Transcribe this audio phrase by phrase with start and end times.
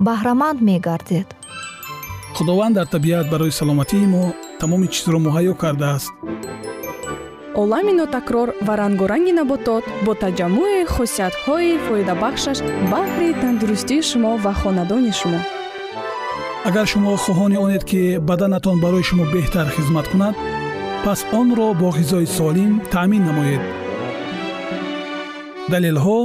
[0.00, 1.28] баҳраманд мегардед.
[2.36, 6.12] Худованд дар табиат барои саломатии мо тамоми чизро муҳайё кардааст.
[7.62, 12.58] Олами нотакрор ва рангоранги наботот бо таҷаммӯи хусиятҳои фоидабахшаш
[12.92, 15.40] баҳри тандурустии шумо ва хонадони шумо.
[16.68, 20.34] Агар шумо хоҳони онед ки баданатон барои шумо беҳтар хизмат кунад
[21.04, 23.62] пас онро бо ғизои солим таъмин намоед.
[25.72, 26.18] Далелҳо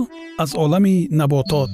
[0.44, 1.74] аз олами наботот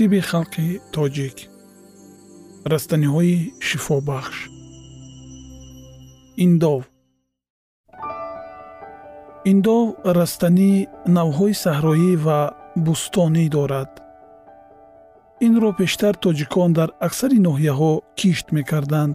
[0.00, 1.36] тибби халқи тоҷик.
[2.72, 3.36] Растаниҳои
[3.68, 4.36] шифобахш.
[6.44, 6.82] Индов.
[9.52, 9.84] Индов
[10.18, 10.72] растанӣ
[11.16, 12.40] навъҳои саҳроӣ ва
[12.84, 13.90] бӯстонӣ дорад.
[15.46, 19.14] Инро пештар тоҷикон дар аксари ноҳияҳо кишт мекарданд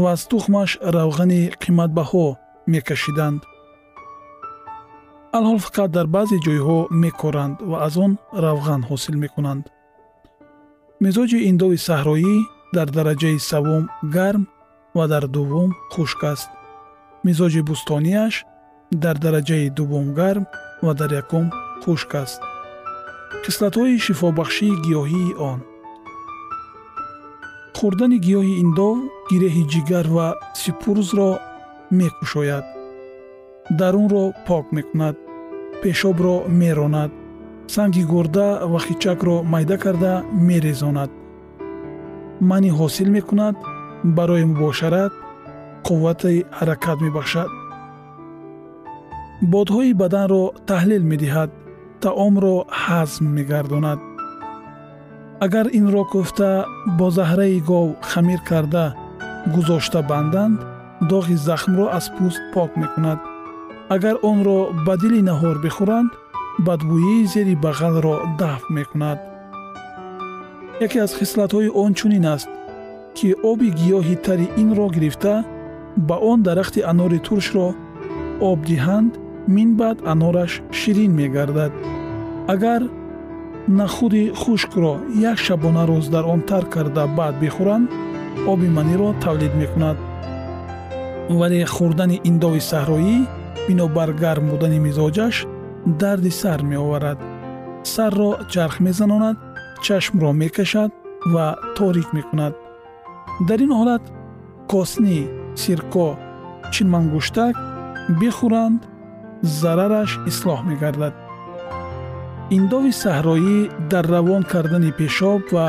[0.00, 2.26] ва аз тухмаш равғани қиматбаҳо
[2.72, 3.40] мекашиданд.
[5.36, 8.12] Алҳол фақат дар баъзе ҷойҳо мекоранд ва аз он
[8.44, 9.64] равған ҳосил мекунанд
[11.04, 12.36] мизоҷи индови саҳроӣ
[12.76, 13.84] дар дараҷаи савум
[14.16, 14.42] гарм
[14.96, 16.48] ва дар дуввум хушк аст.
[17.26, 18.34] Мизоҷи бӯстониаш
[19.04, 20.44] дар дараҷаи дуввум гарм
[20.84, 21.46] ва дар якум
[21.82, 22.40] хушк аст.
[23.44, 25.60] Хислатҳои шифобахшии гиёҳии он.
[27.78, 28.96] Хӯрдани гиёҳи индов
[29.30, 30.28] гиреҳи ҷигар ва
[30.60, 31.30] сипурзро
[31.98, 32.66] мекушояд.
[33.78, 35.16] Дарунро пок мекунад.
[35.82, 37.10] Пешобро меронад
[37.74, 40.12] санги гурда ва хичакро майда карда
[40.48, 41.10] мерезонад.
[42.48, 43.56] Манӣ ҳосил мекунад
[44.16, 45.12] барои мубошарат
[45.86, 47.50] қуввати ҳаракат мебахшад.
[49.52, 51.50] Бодҳои баданро таҳлил медиҳад
[52.02, 54.00] таомро ҳазм мегардонад.
[55.44, 56.50] Агар инро кӯфта
[56.98, 58.84] бо заҳраи гов хамир карда
[59.54, 60.58] гузошта банданд
[61.10, 63.18] доғи захмро аз пӯст пок мекунад.
[63.94, 66.10] Агар онро ба дили наҳор бихӯранд
[66.58, 69.18] бадбӯии зери бағалро дафт мекунад.
[70.80, 72.48] Яке аз хислатҳои он чунин аст
[73.16, 75.44] ки оби гиёҳи тари инро гирифта
[75.96, 77.74] ба он дарахти анори туршро
[78.40, 79.12] об диҳанд
[79.46, 81.72] минбаъд анораш ширин мегардад.
[82.48, 82.82] Агар
[83.68, 84.94] нахуди хушкро
[85.30, 87.88] як шабона рӯз дар он тар карда баъд бихӯранд
[88.52, 89.96] оби маниро тавлид мекунад.
[91.38, 93.16] Вале хӯрдани индови саҳроӣ
[93.68, 95.36] бинобар гарм будани мизоҷаш
[95.86, 97.18] дарди сар меоварад.
[97.82, 99.36] Сарро чарх мезанонад
[99.82, 100.90] чашмро мекашад
[101.32, 102.54] ва торик мекунад.
[103.48, 104.04] Дар ин ҳолат
[104.70, 105.18] коснӣ
[105.62, 106.08] сирко
[106.72, 107.54] чинмангуштак
[108.20, 108.80] бихӯранд
[109.60, 111.14] зарараш ислоҳ мегардад.
[112.58, 113.58] Индови саҳроӣ
[113.90, 115.66] дар равон кардани пешоб ва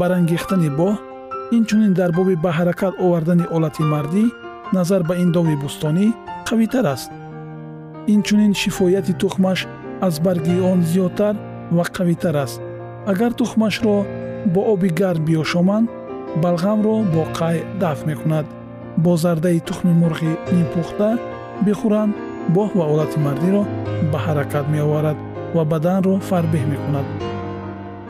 [0.00, 0.94] барангехтани боҳ
[1.56, 4.24] инчунин дар боби ба ҳаракат овардани олати мардӣ
[4.76, 6.06] назар ба индови бӯстонӣ
[6.48, 7.10] қавитар аст
[8.06, 9.66] инчунин шифояти тухмаш
[10.00, 11.36] аз барги он зиёдтар
[11.70, 12.60] ва қавитар аст.
[13.06, 14.04] Агар тухмашро
[14.46, 15.88] бо оби гарм биёшоманд
[16.42, 18.46] балғамро бо қай дафт мекунад?
[18.96, 21.18] Бо зардаи тухми мурғи нимпухта
[21.64, 22.14] бихӯранд
[22.54, 23.62] боҳ ва олати мардиро
[24.12, 25.16] ба ҳаракат меоварад
[25.54, 27.06] ва баданро фарбеҳ мекунад.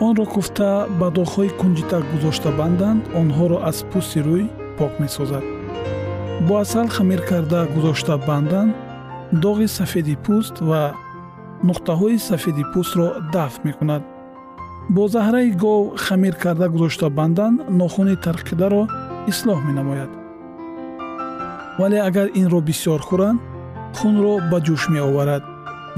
[0.01, 4.45] Онро куфта ба доғҳои кунҷитак гузошта банданд онҳоро аз пӯсти рӯй
[4.79, 5.45] пок месозад.
[6.47, 8.75] Бо асал хамир карда гузошта банданд
[9.33, 10.83] доғи сафеди пӯст ва
[11.69, 14.03] нуқтаҳои сафеди пӯстро дафт мекунад.
[14.95, 18.83] Бо заҳраи гов хамир карда гузошта банданд нохуни тарқидаро
[19.31, 20.11] ислоҳ менамояд.
[21.79, 23.41] Вале агар инро бисёр хӯранд
[23.99, 25.43] хунро ба ҷӯш меоварад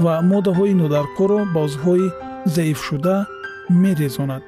[0.03, 2.07] ва моддаҳои нодаркоро ба узвҳои
[2.55, 3.15] заифшуда
[3.83, 4.43] мерезонад.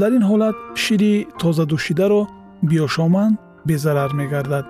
[0.00, 2.22] Дар ин ҳолат шири тозадӯшидаро
[2.68, 3.38] биёшоманд
[3.68, 4.66] безарар мегардад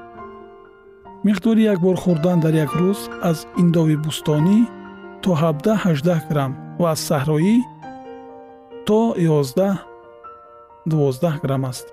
[1.25, 3.01] миқдори як бор хӯрдан дар як рӯз
[3.31, 4.59] аз индови бӯстонӣ
[5.23, 7.57] то 17-18 грамм ва аз саҳроӣ
[8.87, 11.87] то 11-12 грамм аст.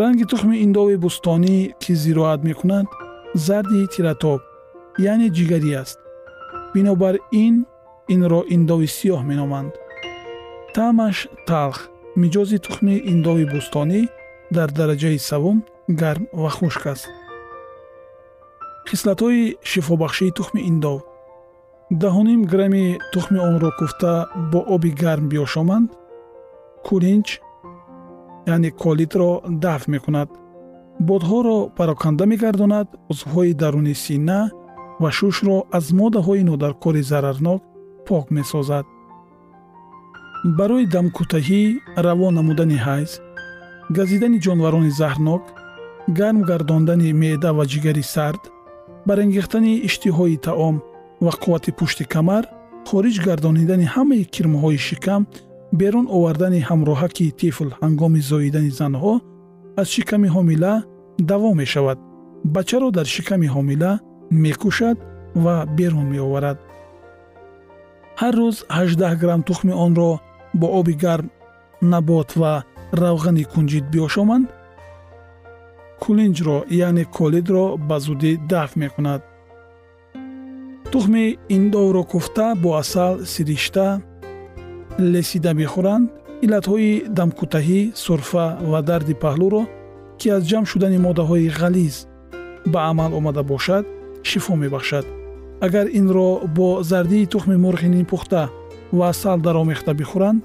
[0.00, 2.86] Ранги тухми индови бӯстонӣ ки зироат мекунад
[3.46, 4.40] зарди тиратоб
[5.10, 5.98] яъне ҷигарӣ аст.
[6.74, 7.14] Бинобар
[7.44, 7.54] ин
[8.14, 9.72] инро индови сиёҳ меноманд.
[10.74, 11.16] Таъмаш
[11.48, 11.78] талх
[12.22, 14.00] миҷози тухми индови бӯстонӣ
[14.56, 15.58] дар дараҷаи савум
[16.00, 17.08] гарм ва хушк аст
[18.88, 21.00] хислатҳои шифобахшии тухми индов.
[22.02, 24.12] Даҳуним грамми тухми онро куфта
[24.50, 25.88] бо оби гарм биёшоманд
[26.86, 27.28] кулинч
[28.54, 29.30] яъне колитро
[29.64, 30.28] дафт мекунад.
[31.08, 34.40] Бодҳоро пароканда мегардонад узвҳои даруни сина
[35.02, 37.62] ва шушро аз моддаҳои нодаркори зарарнок
[38.06, 38.86] пок месозад.
[40.58, 41.62] Барои дамкӯтаҳӣ
[42.06, 43.10] равон намудани ҳайз
[43.96, 45.44] газидани ҷонварони заҳрнок
[46.18, 48.42] гарм гардондани меъда ва ҷигари сард
[49.08, 50.76] барангехтани иштиҳои таом
[51.24, 52.44] ва қуввати пушти камар
[52.88, 55.22] хориҷ гардонидани ҳамаи кирмҳои шикам
[55.80, 59.14] берун овардани ҳамроҳаки тифл ҳангоми зоидани занҳо
[59.80, 60.72] аз шиками ҳомила
[61.30, 61.98] давом мешавад.
[62.54, 63.92] Бачаро дар шиками ҳомила
[64.44, 64.96] мекушад
[65.44, 66.58] ва берун меоварад.
[68.20, 70.10] Ҳар рӯз 18 грамм тухми онро
[70.60, 71.26] бо оби гарм
[71.92, 72.52] набот ва
[73.02, 74.46] равғани кунҷид биошоманд
[76.02, 79.22] кулинҷро яъне колидро ба зудӣ дафт мекунад.
[80.92, 81.26] Тухми
[81.56, 83.86] индовро куфта бо асал сиришта
[85.12, 86.06] лесида бихӯранд
[86.44, 89.62] иллатҳои дамкӯтаҳӣ сурфа ва дарди паҳлӯро
[90.18, 91.96] ки аз ҷамъ шудани моддаҳои ғализ
[92.72, 93.84] ба амал омада бошад
[94.28, 95.06] шифо мебахшад.
[95.66, 98.42] Агар инро бо зардии тухми мурғи нимпухта
[98.96, 100.40] ва асал даромехта бихӯранд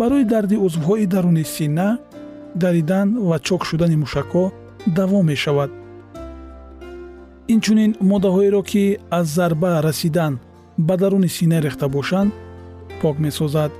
[0.00, 1.88] барои дарди узвҳои даруни сина
[2.62, 4.44] даридан ва чок шудани мушакҳо
[4.86, 5.70] давом мешавад.
[7.48, 10.38] Инчунин моддаҳоеро ки аз зарба расидан
[10.78, 12.32] ба даруни сина рехта бошанд
[13.00, 13.72] пок месозад.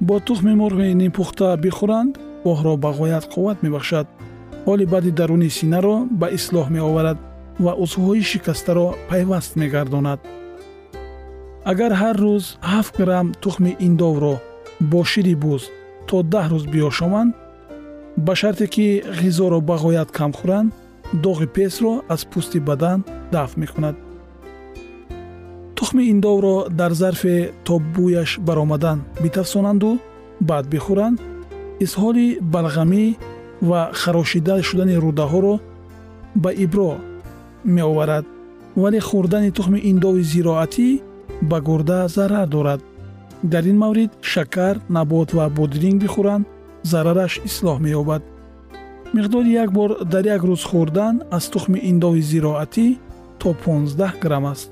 [0.00, 2.12] Бо тухми мурғи нимпухта бихӯранд
[2.44, 4.06] оҳро ба ғоят қувват мебахшад.
[4.66, 7.18] Ҳоли баъди даруни синаро ба ислоҳ меоварад
[7.64, 10.20] ва узвҳои шикастаро пайваст мегардонад.
[11.64, 14.34] Агар ҳар рӯз 7 грамм тухми индовро
[14.80, 15.62] бо шири буз
[16.08, 17.34] то даҳ рӯз биёшоманд
[18.16, 20.72] ба шарте ки ғизоро ба ғоят кам хӯранд
[21.24, 23.96] доғи песро аз пӯсти бадан дафт мекунад
[25.74, 29.98] тухми индовро дар зарфе то бӯяш баромадан битафсонанду
[30.40, 31.18] баъд бихӯранд
[31.84, 33.04] изҳоли балғамӣ
[33.68, 35.54] ва харошида шудани рӯдаҳоро
[36.42, 36.90] ба ибро
[37.64, 38.24] меоварад.
[38.76, 40.88] Вале хӯрдани тухми индови зироатӣ
[41.50, 42.80] ба гурда зарар дорад.
[43.52, 46.44] Дар ин маврид шакар набот ва бодиринг бихӯранд
[46.82, 48.22] зарараш ислоҳ меёбад.
[49.14, 52.86] миқдори як бор дар як рӯз хӯрдан аз тухми индови зироатӣ
[53.40, 54.70] то 15 грамм аст.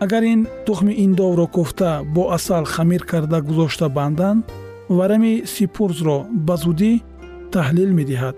[0.00, 4.44] агар ин тухми индовро кӯфта бо асал хамир карда гузошта банданд
[4.88, 6.92] варами сипурзро ба зудӣ
[7.52, 8.36] таҳлил медиҳад.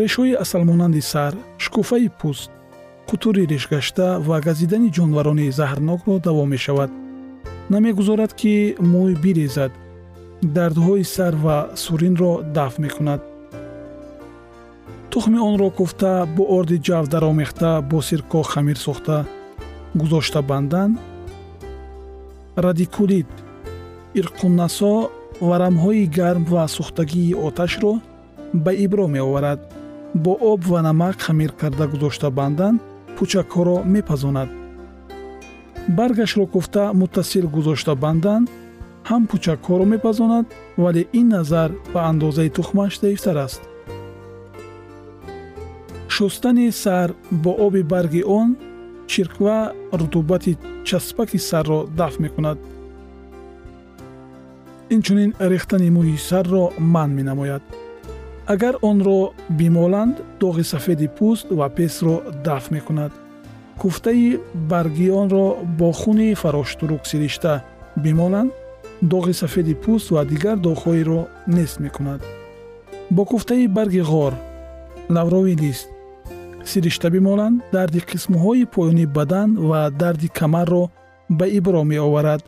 [0.00, 2.50] решҳои асалмонанди сар шукуфаи пӯст
[3.08, 6.90] қутури решгашта ва газидани ҷонварони заҳрнокро давом мешавад.
[7.72, 8.54] намегузорад ки
[8.92, 9.72] мӯй бирезад
[10.42, 13.20] дардҳои сар ва суринро дафт мекунад.
[15.10, 19.26] Тухми онро куфта бо орди ҷав даромехта бо сирко хамир сохта
[19.94, 20.98] гузошта бандан
[22.56, 23.30] радикулит
[24.20, 25.10] ирқуннасо
[25.48, 27.92] варамҳои гарм ва сӯхтагии оташро
[28.64, 29.60] ба ибро меоварад.
[30.14, 32.74] Бо об ва намак хамир карда гузошта бандан
[33.16, 34.48] пӯчакҳоро мепазонад.
[35.88, 38.48] Баргашро куфта муттасил гузошта бандан
[39.08, 40.46] ҳам пӯчакҳоро мепазонад
[40.82, 43.62] вале ин назар ба андозаи тухмаш заифтар аст
[46.14, 47.08] шустани сар
[47.42, 48.48] бо оби барги он
[49.10, 49.58] чирква
[49.98, 50.52] рутубати
[50.88, 52.58] часпаки сарро дафт мекунад
[54.94, 57.62] инчунин рехтани мӯи сарро манъ менамояд
[58.54, 59.20] агар онро
[59.58, 62.14] бимоланд доғи сафеди пӯст ва песро
[62.46, 63.12] дафт мекунад
[63.80, 64.38] куфтаи
[64.70, 65.46] баргионро
[65.78, 67.52] бо хуни фароштурук сиришта
[68.04, 68.52] бимоланд
[69.02, 72.20] доғи сафеди пӯст ва дигар доғҳоеро нест мекунад.
[73.10, 74.32] Бо куфтаи барги ғор
[75.08, 75.88] лаврови лист
[76.64, 80.90] сиришта бимоланд дарди қисмҳои поёни бадан ва дарди камарро
[81.28, 82.42] ба ибро меоварад.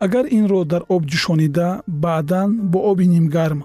[0.00, 3.60] Агар инро дар об ҷӯшонида баъдан бо оби нимгарм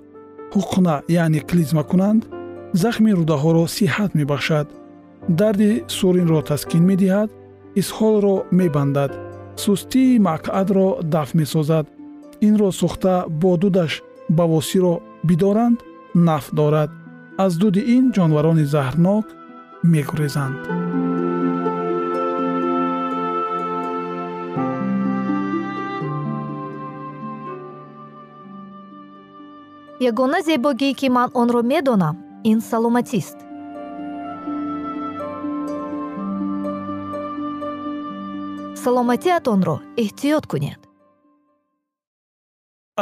[0.53, 2.21] ҳуқна яъне клизма кунанд
[2.73, 4.67] захми рӯдаҳоро сиҳат мебахшад.
[5.39, 7.29] Дарди суринро таскин медиҳад
[7.81, 9.11] исҳолро мебандад
[9.63, 11.85] сустии мақъадро дафт месозад
[12.47, 13.93] инро сӯхта бо дудаш
[14.37, 14.95] бавосиро
[15.27, 15.77] бидоранд
[16.15, 16.91] нафъ дорад.
[17.37, 19.25] Аз дуди ин ҷонварони заҳрнок
[19.91, 20.59] мегурезанд.
[30.09, 32.15] Ягона зебогӣ ки ман онро медонам
[32.51, 33.37] ин саломатист.
[38.83, 40.88] Саломатиатонро эҳтиёт кунед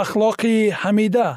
[0.01, 1.29] ахлоқи ҳамида.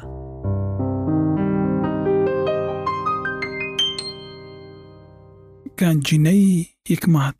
[5.79, 6.51] Ганҷинаи
[6.89, 7.37] ҳикмат.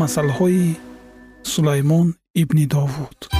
[0.00, 0.66] Масъалҳои
[1.52, 2.08] сулаймон
[2.42, 3.39] ибни довуд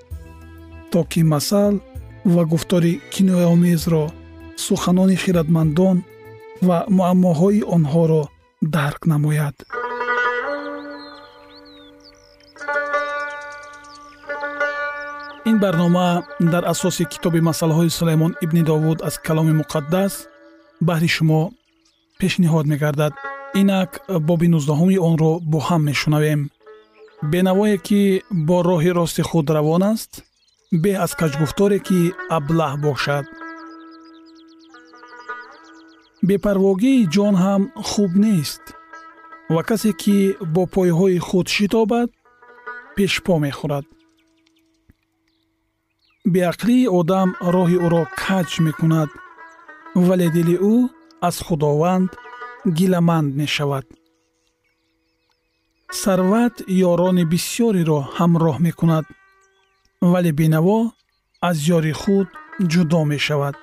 [0.91, 1.73] то ки масал
[2.25, 4.03] ва гуфтори кинояомезро
[4.65, 5.97] суханони хиратмандон
[6.67, 8.23] ва муаммоҳои онҳоро
[8.75, 9.55] дарк намояд.
[15.49, 16.09] Ин барнома
[16.53, 20.13] дар асоси китоби масъалаҳои сулаймон ибни довуд аз каломи муқаддас
[20.87, 21.41] баҳри шумо
[22.19, 23.13] пешниҳод мегардад.
[23.61, 23.91] Инак
[24.27, 26.41] боби нуздаҳуми онро бо ҳам мешунавем.
[27.31, 28.01] Бенавое ки
[28.47, 30.11] бо роҳи рости худ равон аст
[30.71, 31.99] беҳ аз каҷгуфторе ки
[32.37, 33.25] аблаҳ бошад.
[36.27, 38.63] Бепарвогии ҷон ҳам хуб нест.
[39.53, 40.17] Ва касе ки
[40.53, 42.09] бо пойҳои худ шитобад
[42.95, 43.85] пешпо мехӯрад.
[46.33, 49.09] Беақлии одам роҳи ӯро каҷ мекунад
[50.07, 50.75] вале дили ӯ
[51.27, 52.09] аз худованд
[52.77, 53.85] гиламанд мешавад.
[56.01, 56.55] Сарват
[56.91, 59.05] ёрони бисьёреро ҳамроҳ мекунад
[60.01, 60.79] вале бенаво
[61.49, 62.27] аз ёри худ
[62.71, 63.55] ҷудо мешавад.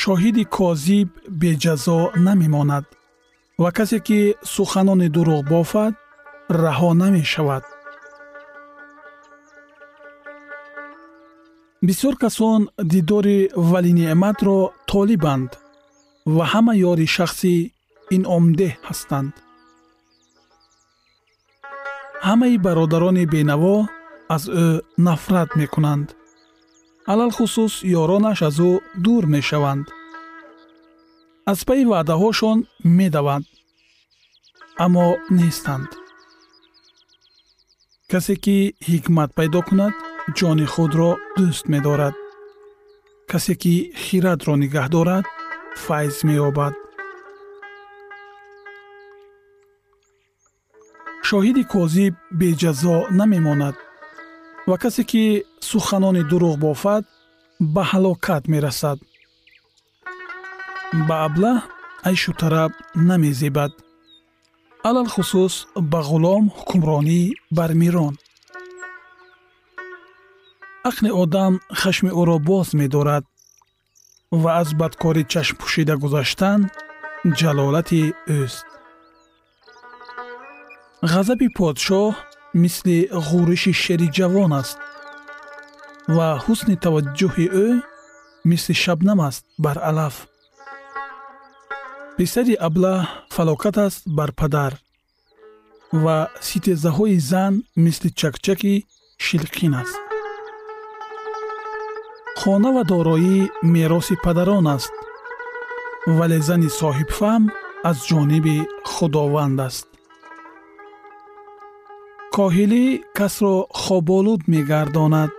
[0.00, 1.08] Шоҳиди козиб
[1.40, 2.86] беҷазо намемонад
[3.62, 4.20] ва касе ки
[4.54, 5.94] суханони дурӯғ бофад
[6.62, 7.64] раҳо намешавад.
[11.86, 12.60] Бисёр касон
[12.92, 13.38] дидори
[13.70, 14.58] валинеъматро
[14.90, 15.50] толибанд
[16.34, 17.54] ва ҳама ёри шахси
[18.16, 19.32] инъомдеҳ ҳастанд.
[22.26, 23.76] Ҳамаи бародарони бенаво
[24.34, 24.66] аз ӯ
[25.06, 26.08] нафрат мекунанд
[27.12, 28.70] алалхусус ёронаш аз ӯ
[29.04, 29.86] дур мешаванд
[31.50, 32.58] аз пайи ваъдаҳошон
[32.98, 33.46] медаванд
[34.84, 35.06] аммо
[35.38, 35.90] нестанд
[38.10, 38.56] касе ки
[38.88, 39.94] ҳикмат пайдо кунад
[40.38, 42.14] ҷони худро дӯст медорад
[43.30, 45.24] касе ки хиратро нигаҳ дорад
[45.84, 46.74] файз меёбад
[51.28, 53.76] шоҳиди козиб беҷазо намемонад
[54.68, 55.24] ва касе ки
[55.70, 57.04] суханони дурӯғ бофад
[57.74, 58.98] ба ҳалокат мерасад.
[61.08, 61.56] Ба аблаҳ
[62.08, 62.72] айшу тараб
[63.08, 63.72] намезебад.
[64.88, 65.54] Алалхусус
[65.90, 67.20] ба ғулом ҳукмронӣ
[67.56, 68.14] бар мирон
[70.88, 73.24] ақли одам хашми ӯро боз медорад
[74.42, 76.60] ва аз бадкорӣ чашм пӯшида гузаштан
[77.38, 78.02] ҷалолати
[78.40, 78.66] ӯст.
[81.12, 82.12] Ғазаби подшоҳ
[82.54, 84.78] мисли ғӯриши шери ҷавон аст
[86.16, 87.68] ва ҳусни таваҷҷӯҳи ӯ
[88.50, 90.14] мисли шабнам аст бар алаф.
[92.16, 93.00] Писари аблаҳ
[93.34, 94.72] фалокат аст бар падар
[96.04, 96.18] ва
[96.48, 97.54] ситезаҳои зан
[97.84, 98.74] мисли чакчаки
[99.26, 99.96] шилқин аст.
[102.40, 103.36] Хона ва дороӣ
[103.74, 104.94] мероси падарон аст
[106.18, 107.42] вале зани соҳибфаҳм
[107.90, 108.56] аз ҷониби
[108.92, 109.91] худованд аст
[112.36, 112.84] коҳилӣ
[113.18, 115.30] касро хоболуд мегардонад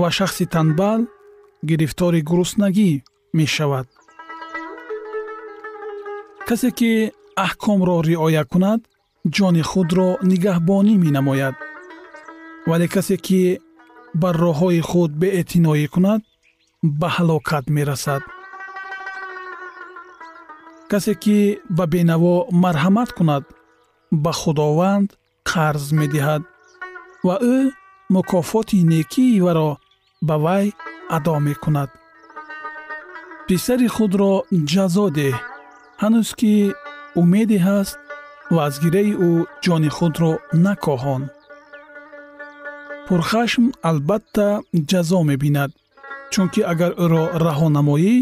[0.00, 1.00] ва шахси танбал
[1.68, 2.90] гирифтори гуруснагӣ
[3.38, 3.86] мешавад.
[6.48, 6.92] Касе ки
[7.46, 8.80] аҳкомро риоя кунад
[9.36, 11.56] ҷони худро нигаҳбонӣ менамояд.
[12.68, 13.40] Вале касе ки
[14.22, 16.20] бар роҳҳои худ беэътиноӣ кунад
[17.00, 18.22] ба ҳалокат мерасад.
[20.90, 21.38] Касе ки
[21.76, 22.34] ба бенаво
[22.64, 23.44] марҳамат кунад
[24.22, 25.08] ба худованд
[25.50, 26.42] қарз медиҳад
[27.26, 27.58] ва ӯ
[28.14, 29.70] мукофоти некии варо
[30.28, 30.66] ба вай
[31.16, 31.90] адо мекунад.
[33.46, 34.32] Писари худро
[34.72, 35.36] ҷазо деҳ
[36.02, 36.52] ҳанӯз ки
[37.20, 37.96] умеде ҳаст
[38.54, 39.30] ва аз гираи ӯ
[39.64, 40.32] ҷони худро
[40.64, 41.22] накоҳон.
[43.06, 44.48] Пурхашм албатта
[44.90, 45.70] ҷазо мебинад
[46.32, 48.14] чунки агар ӯро раҳо намоӣ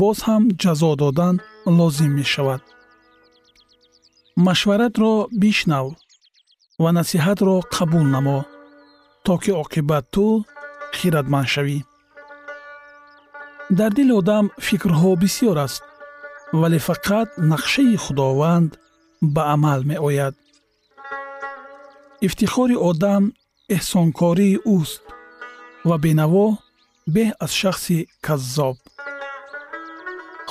[0.00, 1.34] боз ҳам ҷазо додан
[1.78, 2.62] лозим мешавад.
[4.46, 5.86] Машваратро бишнав
[6.82, 8.38] ва насиҳатро қабул намо
[9.24, 10.26] то ки оқибат ту
[10.96, 11.78] хиратманд шавӣ.
[13.78, 15.82] Дар дили одам фикрҳо бисьёр аст
[16.60, 18.70] вале фақат нақшаи худованд
[19.34, 20.34] ба амал меояд.
[22.26, 23.22] Ифтихори одам
[23.76, 25.02] эҳсонкории ӯст
[25.88, 26.46] ва бенаво
[27.14, 28.76] беҳ аз шахси каззоб.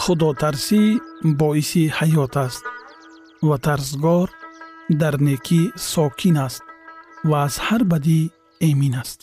[0.02, 0.82] Худотарсӣ
[1.40, 2.64] боиси ҳаёт аст
[3.48, 4.28] ва тарсгор
[4.90, 5.62] дар некӣ
[5.92, 6.64] сокин аст
[7.30, 8.20] ва аз ҳар бадӣ
[8.70, 9.20] эмин аст.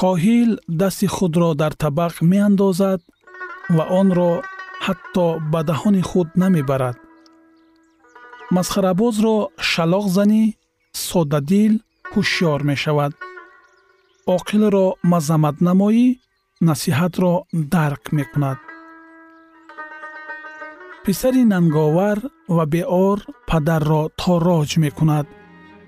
[0.00, 3.00] Коҳил дасти худро дар табақ меандозад
[3.76, 4.32] ва онро
[4.86, 6.96] ҳатто ба даҳони худ намебарад.
[8.56, 9.36] Масхарабозро
[9.70, 10.42] шалоқ занӣ
[11.08, 11.74] соддадил
[12.12, 13.12] ҳушёр мешавад.
[14.36, 16.06] Оқилро мазаммат намоӣ
[16.68, 17.32] насиҳатро
[17.74, 18.58] дарк мекунад
[21.04, 22.18] писари нанговар
[22.56, 23.18] ва беор
[23.48, 25.26] падарро тороҷ мекунад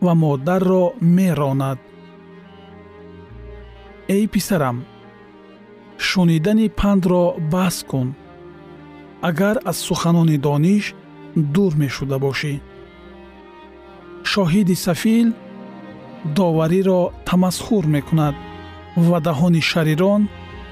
[0.04, 0.84] ва модарро
[1.16, 1.78] меронад.
[4.16, 4.76] Эй писарам
[6.06, 8.08] шунидани пандро баҳс кун.
[9.28, 10.84] Агар аз суханони дониш
[11.54, 12.54] дур мешуда бошӣ.
[14.30, 15.28] Шоҳиди сафил
[16.36, 18.34] довариро тамасхур мекунад
[19.08, 20.22] ва даҳони шарирон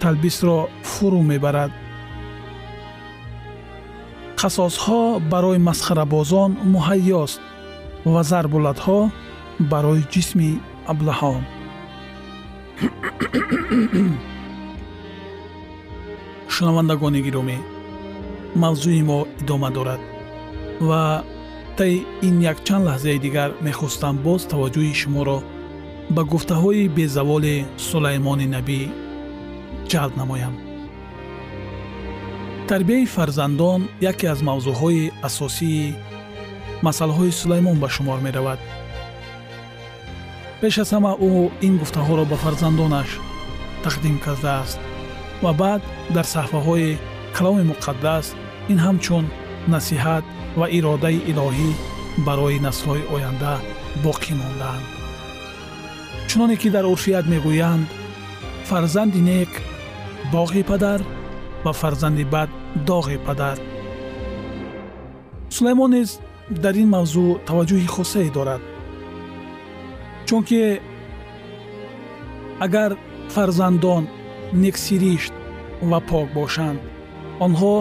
[0.00, 0.58] талбисро
[0.90, 1.72] фурӯ мебарад
[4.44, 7.40] қасосҳо барои масхарабозон муҳайёст
[8.12, 8.98] ва зарбулатҳо
[9.72, 10.50] барои ҷисми
[10.92, 11.42] аблаҳон.
[16.54, 17.58] Шунавандагони гиромӣ
[18.62, 20.00] мавзӯи мо идома дорад
[20.88, 21.02] ва
[21.78, 21.94] таи
[22.28, 25.38] ин якчанд лаҳзаи дигар мехостам боз таваҷҷӯҳи шуморо
[26.14, 27.56] ба гуфтаҳои безаволи
[27.88, 28.80] сулаймони набӣ
[29.90, 30.54] ҷалб намоям
[32.68, 35.94] тарбияи фарзандон яке аз мавзӯъҳои асосии
[36.86, 38.60] масъалаҳои сулаймон ба шумор меравад.
[40.60, 41.32] Пеш аз ҳама ӯ
[41.66, 43.10] ин гуфтаҳоро ба фарзандонаш
[43.84, 44.78] тақдим кардааст
[45.44, 45.82] ва баъд
[46.14, 46.98] дар саҳфаҳои
[47.36, 48.26] каломи муқаддас
[48.72, 49.24] ин ҳамчун
[49.74, 50.24] насиҳат
[50.58, 51.70] ва иродаи илоҳӣ
[52.26, 53.54] барои наслҳои оянда
[54.04, 54.86] боқӣ мондаанд
[56.28, 57.86] чуноне ки дар урфият мегӯянд
[58.68, 59.52] фарзанди нек
[60.34, 61.00] боғи падар
[61.64, 62.50] ва фарзанди бад
[62.88, 63.58] доғи падар.
[65.54, 66.10] Сулаймон низ
[66.62, 68.62] дар ин мавзӯъ таваҷҷӯҳи хусае дорад.
[70.26, 70.60] Чунки
[72.66, 72.90] агар
[73.34, 74.04] фарзандон
[74.62, 75.34] нексиришт
[75.90, 76.80] ва пок бошанд
[77.46, 77.74] онҳо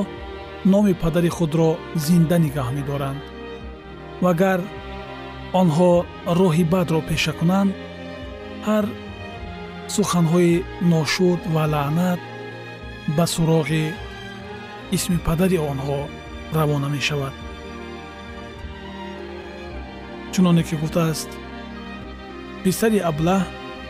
[0.74, 1.69] номи падари худро
[2.06, 3.22] зинда нигаҳ медоранд.
[4.26, 4.60] Вагар
[5.62, 5.91] онҳо
[6.39, 7.72] роҳи бадро пеша кунанд
[8.67, 8.86] ҳар
[9.96, 10.54] суханҳои
[10.93, 12.19] ношуд ва лаънат
[13.07, 13.91] ба суроғи
[14.95, 15.99] исми падари онҳо
[16.57, 17.33] равона мешавад
[20.33, 21.29] чуноне ки гуфтааст
[22.63, 23.41] писари аблаҳ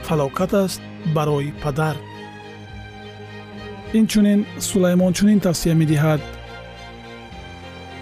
[0.08, 0.82] фалокат аст
[1.16, 1.96] барои падар
[4.00, 6.22] инчунин сулаймон чунин тавсия медиҳад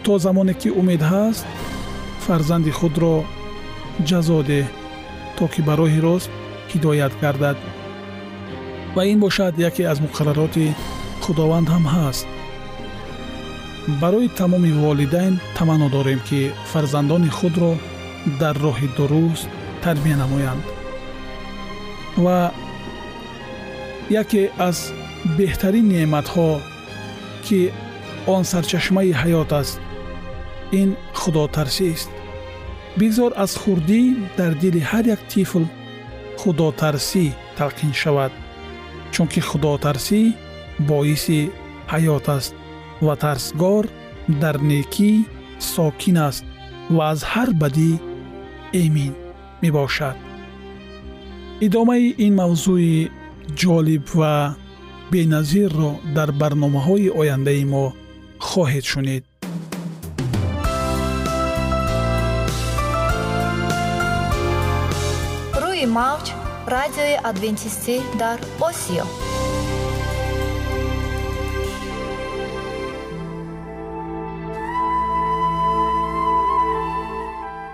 [0.04, 1.46] то замоне ки умед ҳаст
[2.26, 3.16] фарзанди худро
[4.10, 4.68] ҷазо деҳ
[5.38, 6.32] то ки ба роҳи рост
[6.72, 7.58] ҳидоят гардад
[8.96, 10.68] ва ин бошад яке аз муқаррароти
[11.24, 12.28] худованд ҳам ҳаст.
[14.02, 16.40] Барои тамоми волидайн таманно дорем ки
[16.72, 17.72] фарзандони худро
[18.42, 19.48] дар роҳи дуруст
[19.84, 20.64] тарбия намоянд
[22.24, 22.52] ва
[24.22, 24.78] яке аз
[25.38, 26.50] беҳтарин неъматҳо
[27.46, 27.60] ки
[28.36, 29.80] он сарчашмаи ҳаёт аст
[30.82, 32.10] ин худотарсист
[33.00, 34.02] бигзор аз хурдӣ
[34.38, 35.64] дар дили ҳар як тифл
[36.42, 37.26] худотарсӣ
[37.58, 38.32] талқин шавад
[39.14, 40.22] чунки худотарсӣ
[40.90, 41.42] боиси
[41.92, 42.54] ҳаёт аст
[43.06, 43.86] ва тарсгор
[44.42, 45.12] дар некӣ
[45.74, 46.46] сокин аст
[46.96, 47.92] ва аз ҳар бадӣ
[48.84, 49.14] эмин
[49.62, 50.18] мебошад.
[51.66, 53.10] Идомаи ин мавзӯи
[53.62, 54.34] ҷолиб ва
[55.12, 57.86] беназирро дар барномаҳои ояндаи мо
[58.50, 59.24] хоҳед шунид.
[65.64, 66.26] Рӯи мавҷ
[66.76, 68.38] радиои адвентистӣ дар
[68.70, 69.06] осиё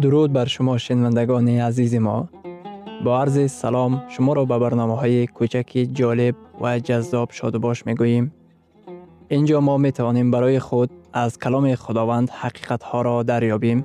[0.00, 2.18] дуруд бар шумо шинавандагони азизи мо
[3.04, 8.26] бо арзи салом шуморо ба барномаҳои кӯчаки ҷолиб ва ҷаззоб шодубош мегӯем
[9.36, 10.90] ин ҷо мо метавонем барои худ
[11.22, 13.78] аз каломи худованд ҳақиқатҳоро дарёбем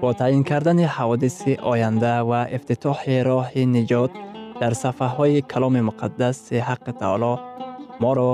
[0.00, 4.12] бо таъин кардани ҳаводиси оянда ва ифтитоҳи роҳи niҷот
[4.60, 7.32] дар сафҳаҳои каломи муқаддаси ҳаққи таоло
[8.02, 8.32] моро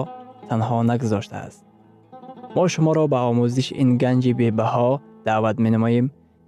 [0.48, 1.61] танҳо нагузоштааст
[2.57, 4.90] мо шуморо ба омӯзиш ин ганҷи бебаҳо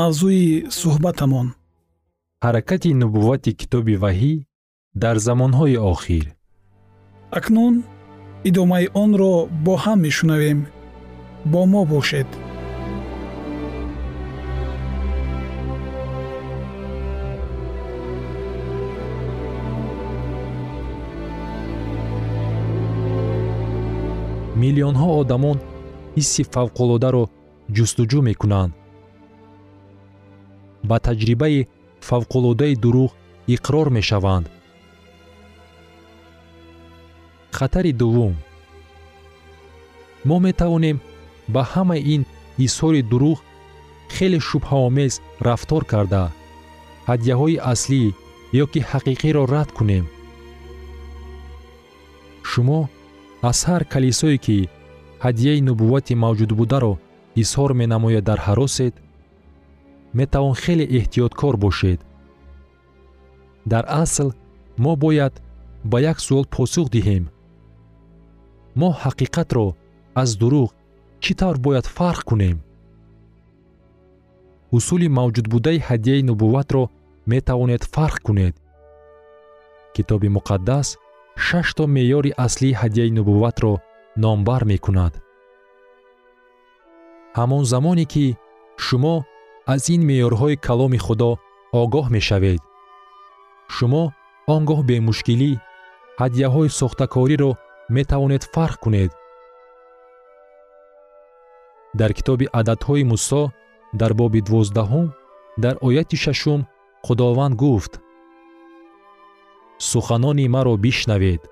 [0.00, 0.46] мавзӯи
[0.80, 1.48] суҳбатамон.
[2.44, 4.34] Ҳаракати нубуввати китоби ваҳӣ
[5.02, 6.24] дар замонҳои охир.
[7.38, 7.74] Акнун
[8.48, 9.34] идомаи онро
[9.64, 10.58] бо ҳам мешунавем.
[11.52, 12.28] Бо мо бошед.
[24.62, 25.58] Миллионҳо одамон
[26.16, 27.24] ҳисси фавқулодаро
[27.76, 28.72] ҷустуҷӯ мекунанд
[30.88, 31.66] ба таҷрибаи
[32.08, 33.10] фавқулодаи дурӯғ
[33.54, 34.46] иқрор мешаванд.
[37.56, 38.34] Хатари дуввум.
[40.28, 40.98] Мо метавонем
[41.54, 42.22] ба ҳамаи ин
[42.64, 43.38] изҳори дурӯғ
[44.14, 45.12] хеле шубҳаомез
[45.46, 46.24] рафтор карда
[47.08, 48.02] ҳадияҳои аслӣ
[48.62, 50.04] ё ки ҳақиқиро рад кунем.
[52.50, 52.80] Шумо
[53.50, 54.58] аз ҳар калисое ки
[55.24, 56.92] ҳадияи нубуввати мавҷудбударо
[57.42, 58.94] изҳор менамояд дар ҳаросед
[60.18, 62.00] метавон хеле эҳтиёткор бошед.
[63.72, 64.28] Дар асл
[64.84, 65.34] мо бояд
[65.90, 67.24] ба як суол посух диҳем.
[68.80, 69.66] Мо ҳақиқатро
[70.22, 70.70] аз дурӯғ
[71.22, 72.58] чӣ тавр бояд фарқ кунем?
[74.76, 76.82] Усули мавҷудбудаи ҳадияи нубувватро
[77.32, 78.54] метавонед фарқ кунед.
[79.94, 80.88] Китоби муқаддас
[81.46, 83.72] шашто меъёри аслии ҳадияи нубувватро
[84.22, 85.12] номбар мекунад.
[87.38, 88.24] Ҳамон замоне ки
[88.84, 89.16] шумо
[89.72, 91.30] аз ин меъёрҳои каломи худо
[91.82, 92.60] огоҳ мешавед.
[93.74, 94.04] Шумо
[94.54, 95.52] он гоҳ бемушкилӣ
[96.20, 97.50] ҳадияҳои сохтакориро
[97.96, 99.12] метавонед фарқ кунед.
[102.00, 103.42] Дар китоби ададҳои мусо
[104.00, 105.06] дар боби дувоздаҳум
[105.62, 106.60] дар ояти шашум
[107.06, 107.92] худованд гуфт
[109.90, 111.42] суханони маро бишнавед.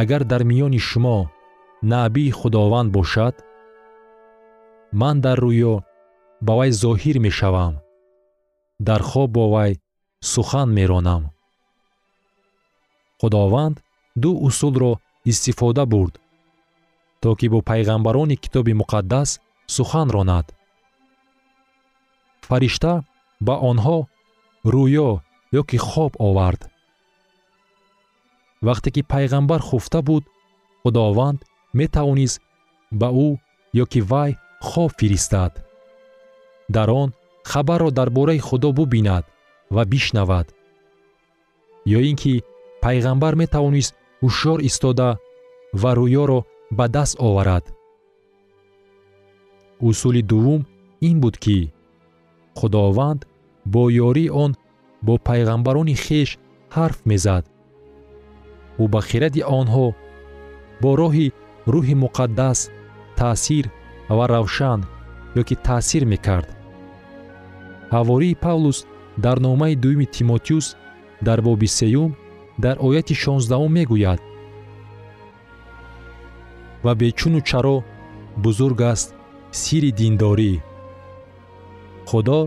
[0.00, 1.18] Агар дар миёни шумо
[1.90, 3.34] наъбии худованд бошад
[5.00, 5.74] ман дар рӯё
[6.46, 7.74] ба вай зоҳир мешавам.
[8.88, 9.72] Дар хоб бо вай
[10.32, 11.22] сухан меронам.
[13.20, 13.76] Худованд
[14.22, 14.92] ду усулро
[15.30, 16.14] истифода бурд
[17.20, 19.30] то ки бо пайғамбарони китоби муқаддас
[19.66, 20.46] сухан ронад.
[22.48, 22.92] Фаришта
[23.46, 23.98] ба онҳо
[24.72, 25.10] рӯё
[25.60, 26.62] ё ки хоб овард.
[28.66, 30.24] Вақте ки пайғамбар хуфта буд
[30.82, 31.38] худованд
[31.78, 32.42] метавонист
[33.00, 33.28] ба ӯ
[33.82, 35.52] ё ки вай хоб фиристад
[36.76, 37.10] дар он
[37.50, 39.24] хабарро дар бораи худо бубинад
[39.74, 40.46] ва бишнавад.
[41.96, 42.34] Ё ин ки
[42.82, 45.08] пайғамбар метавонист ҳушёр истода
[45.72, 47.64] ва рӯёро ба даст оварад.
[49.80, 50.62] Усули дуввум
[51.08, 51.72] ин буд ки
[52.58, 53.20] худованд
[53.72, 54.52] бо ёрии он
[55.06, 56.38] бо пайғамбарони хеш
[56.76, 57.44] ҳарф мезад.
[58.82, 59.86] Ӯ ба хиради онҳо
[60.82, 61.26] бо роҳи
[61.72, 62.58] рӯҳи муқаддас
[63.18, 63.64] таъсир
[64.16, 64.80] ва равшан
[65.40, 66.48] ё ки таъсир мекард
[67.92, 68.78] ҳавории павлус
[69.24, 70.66] дар номаи дуюми тимотиюс
[71.26, 72.10] дар боби сеюм
[72.64, 74.20] дар ояти шонздаҳум мегӯяд.
[76.84, 77.76] Ва бечуну чаро
[78.44, 79.08] бузург аст
[79.60, 80.52] сири диндорӣ.
[82.08, 82.40] Худо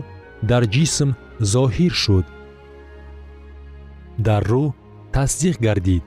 [0.50, 1.10] дар ҷисм
[1.52, 2.26] зоҳир шуд.
[4.26, 4.66] Дар рӯҳ
[5.14, 6.04] тасдиқ гардид.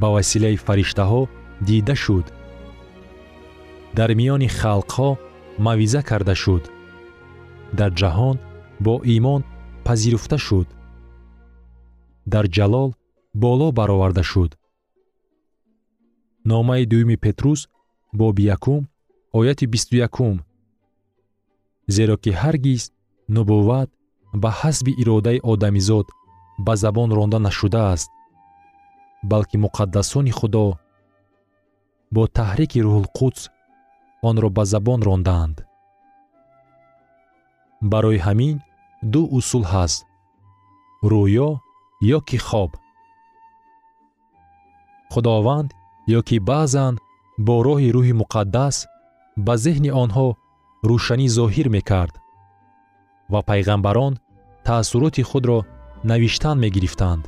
[0.00, 1.22] Ба василаи фариштаҳо
[1.66, 2.26] дида шуд.
[3.98, 5.10] Дар миёни халқҳо
[5.66, 6.64] мавъиза карда шуд
[7.78, 8.36] дар ҷаҳон
[8.84, 9.42] бо имон
[9.86, 10.68] пазируфта шуд.
[12.32, 12.90] Дар ҷалол
[13.42, 14.50] боло бароварда шуд.
[16.50, 17.60] Номаи дуюми петрус
[18.20, 18.82] боби якум
[19.38, 20.36] ояти бисту якум.
[21.94, 22.82] Зеро ки ҳаргиз
[23.34, 23.88] нубувват
[24.42, 26.06] ба ҳасби иродаи одамизод
[26.66, 28.10] ба забон ронда нашудааст
[29.30, 30.66] балки муқаддасони худо
[32.14, 33.42] бо таҳрики рӯҳулқудс
[34.28, 35.56] онро ба забон рондаанд
[37.82, 38.56] барои ҳамин
[39.12, 40.00] ду усул ҳаст
[41.10, 41.48] рӯё
[42.16, 42.70] ё ки хоб.
[45.12, 45.70] Худованд
[46.18, 46.94] ё ки баъзан
[47.46, 48.76] бо роҳи рӯҳи муқаддас
[49.46, 50.28] ба зеҳни онҳо
[50.88, 52.14] рӯшанӣ зоҳир мекард
[53.32, 54.12] ва пайғамбарон
[54.66, 55.58] таассуроти худро
[56.10, 57.24] навиштан мегирифтанд.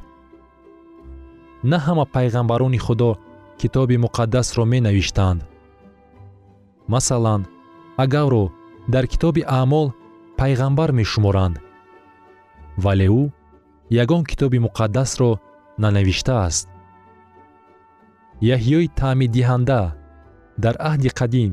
[1.70, 3.10] На ҳама пайғамбарони худо
[3.60, 5.40] китоби муқаддасро менавиштанд.
[6.92, 7.42] Масалан
[8.04, 8.44] агавро
[8.92, 9.88] дар китоби аъмол
[10.42, 11.56] пайғамбар мешуморанд.
[12.84, 13.22] Вале ӯ
[14.02, 15.30] ягон китоби муқаддасро
[15.82, 16.66] нанавиштааст
[18.56, 19.80] яҳьёи таъмиддиҳанда
[20.64, 21.52] дар аҳди қадим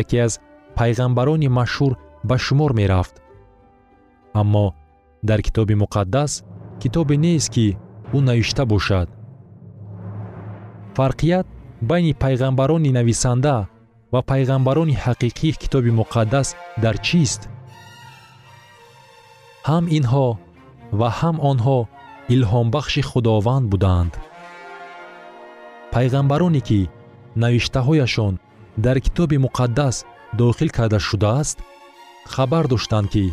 [0.00, 0.32] яке аз
[0.78, 1.92] пайғамбарони машҳур
[2.28, 3.14] ба шумор мерафт.
[4.40, 4.66] Аммо
[5.28, 6.32] дар китоби муқаддас
[6.82, 7.66] китобе нест ки
[8.16, 9.08] ӯ навишта бошад.
[10.96, 11.46] Фарқият
[11.90, 13.56] байни пайғамбарони нависанда
[14.12, 16.48] ва пайғамбарони ҳақиқии китоби муқаддас
[16.84, 17.42] дар чист
[19.70, 20.28] ҳам инҳо
[21.00, 21.78] ва ҳам онҳо
[22.34, 24.12] илҳомбахши худованд буданд.
[25.92, 26.80] Пайғамбароне ки
[27.42, 28.34] навиштаҳояшон
[28.84, 29.96] дар китоби муқаддас
[30.40, 31.58] дохил карда шудааст
[32.32, 33.24] хабар доштанд ки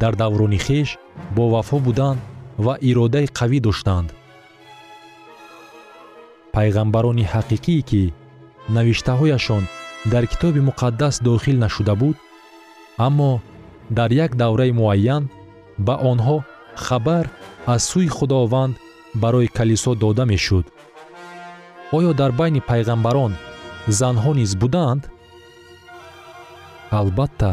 [0.00, 0.88] дар даврони хеш
[1.36, 2.20] бовафо буданд
[2.64, 4.08] ва иродаи қавӣ доштанд.
[6.54, 8.02] Пайғамбарони ҳақиқие ки
[8.76, 9.64] навиштаҳояшон
[10.12, 12.16] дар китоби муқаддас дохил нашуда буд
[13.06, 13.32] аммо
[13.98, 15.24] дар як давраи муайян
[15.86, 16.36] ба онҳо
[16.84, 17.26] хабар
[17.74, 18.74] аз сӯи худованд
[19.22, 20.66] барои калисо дода мешуд.
[21.96, 23.32] Оё дар байни пайғамбарон
[24.00, 25.02] занҳо низ буданд?
[26.98, 27.52] Албатта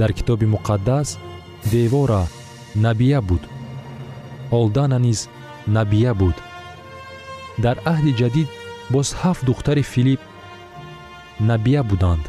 [0.00, 1.08] дар китоби муқаддас
[1.72, 2.22] девора
[2.74, 3.42] набия буд.
[4.58, 5.20] Олдана низ
[5.76, 6.36] набия буд.
[7.64, 8.48] Дар аҳди ҷадид
[8.94, 10.20] боз ҳафт духтари филипп
[11.50, 12.24] набия буданд.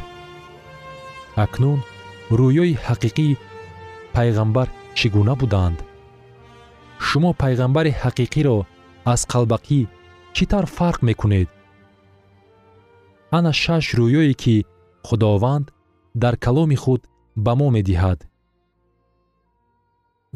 [1.43, 1.79] Акнун
[2.39, 3.39] рӯёи ҳақиқии
[4.15, 5.77] пайғамбар чӣ гуна буданд?
[7.05, 8.57] Шумо пайғамбари ҳақиқиро
[9.13, 9.81] аз қалбақӣ
[10.35, 11.49] чӣ тавр фарқ мекунед?
[13.37, 14.55] Ана шаш рӯёе ки
[15.07, 15.65] худованд
[16.23, 17.01] дар каломи худ
[17.45, 18.19] ба мо медиҳад.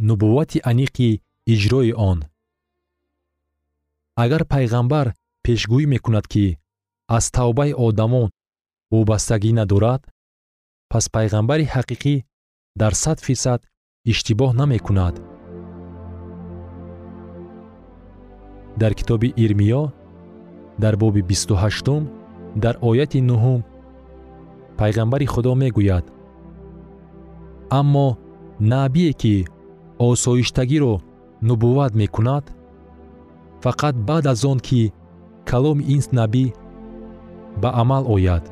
[0.07, 1.09] Нубуввати аниқи
[1.53, 2.19] иҷрои он.
[4.23, 5.07] Агар пайғамбар
[5.43, 6.45] пешгӯӣ мекунад ки
[7.17, 8.29] аз тавбаи одамон
[8.93, 10.01] вобастагӣ надорад
[10.91, 12.15] пас пайғамбари ҳақиқӣ
[12.81, 13.59] дар сад фисад
[14.11, 15.15] иштибоҳ намекунад.
[18.81, 19.83] Дар китоби ирмиё
[20.83, 22.03] дар боби бисту ҳаштум
[22.63, 23.61] дар ояти нуҳум
[24.79, 26.05] пайғамбари худо мегӯяд.
[27.79, 28.07] Аммо
[28.73, 29.35] набие ки
[30.07, 30.93] осоиштагиро
[31.47, 32.45] нубувват мекунад
[33.63, 34.81] фақат баъд аз он ки
[35.49, 36.45] каломи ин набӣ
[37.61, 38.43] ба амал ояд.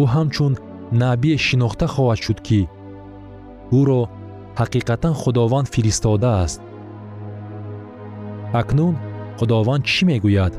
[0.00, 0.52] Ӯ ҳамчун
[1.02, 2.60] набие шинохта хоҳад шуд ки
[3.80, 4.02] ӯро
[4.58, 6.60] ҳақиқатан худованд фиристодааст
[8.60, 8.94] акнун
[9.38, 10.54] худованд чӣ мегӯяд?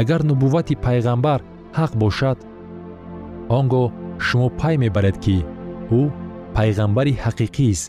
[0.00, 1.40] Агар нубуввати пайғамбар
[1.78, 2.38] ҳақ бошад
[3.56, 3.88] он гоҳ
[4.26, 5.36] шумо пай мебаред ки
[5.98, 6.00] ӯ
[6.56, 7.86] пайғамбари ҳақиқист.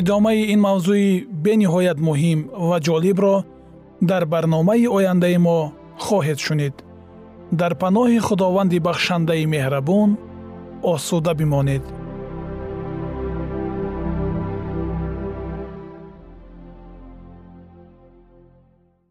[0.00, 1.10] Идомаи ин мавзӯи
[1.44, 3.34] бениҳоят муҳим ва ҷолибро
[4.10, 5.58] дар барномаи ояндаи мо
[6.06, 6.74] хоҳед шунид.
[7.60, 10.10] Дар паноҳи худованди бахшандаи меҳрабон
[10.94, 11.84] осуда бимонед